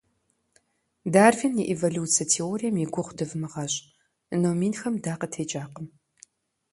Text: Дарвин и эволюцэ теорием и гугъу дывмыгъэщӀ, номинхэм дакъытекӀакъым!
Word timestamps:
Дарвин 1.13 1.55
и 1.59 1.65
эволюцэ 1.73 2.23
теорием 2.33 2.75
и 2.83 2.85
гугъу 2.93 3.13
дывмыгъэщӀ, 3.17 3.79
номинхэм 4.41 4.95
дакъытекӀакъым! 5.03 5.87